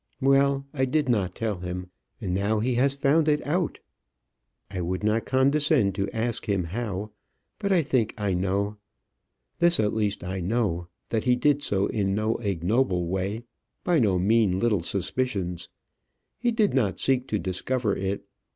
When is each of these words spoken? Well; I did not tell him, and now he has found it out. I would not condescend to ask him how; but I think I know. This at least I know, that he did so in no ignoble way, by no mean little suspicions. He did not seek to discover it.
Well; 0.19 0.65
I 0.73 0.85
did 0.85 1.09
not 1.09 1.35
tell 1.35 1.59
him, 1.59 1.91
and 2.19 2.33
now 2.33 2.59
he 2.59 2.73
has 2.73 2.95
found 2.95 3.27
it 3.27 3.45
out. 3.45 3.81
I 4.71 4.81
would 4.81 5.03
not 5.03 5.27
condescend 5.27 5.93
to 5.93 6.09
ask 6.09 6.49
him 6.49 6.63
how; 6.63 7.11
but 7.59 7.71
I 7.71 7.83
think 7.83 8.15
I 8.17 8.33
know. 8.33 8.77
This 9.59 9.79
at 9.79 9.93
least 9.93 10.23
I 10.23 10.39
know, 10.39 10.87
that 11.09 11.25
he 11.25 11.35
did 11.35 11.61
so 11.61 11.85
in 11.85 12.15
no 12.15 12.37
ignoble 12.37 13.09
way, 13.09 13.43
by 13.83 13.99
no 13.99 14.17
mean 14.17 14.59
little 14.59 14.81
suspicions. 14.81 15.69
He 16.39 16.49
did 16.49 16.73
not 16.73 16.99
seek 16.99 17.27
to 17.27 17.37
discover 17.37 17.95
it. 17.95 18.25